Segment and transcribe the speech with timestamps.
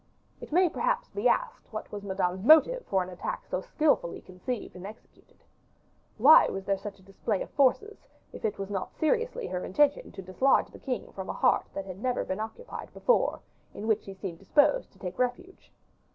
[0.39, 4.75] It may perhaps be asked what was Madame's motive for an attack so skillfully conceived
[4.75, 5.43] and executed.
[6.17, 10.11] Why was there such a display of forces, if it were not seriously her intention
[10.13, 13.41] to dislodge the king from a heart that had never been occupied before,
[13.75, 15.71] in which he seemed disposed to take refuge?